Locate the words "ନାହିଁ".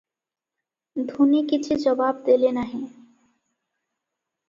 2.59-2.83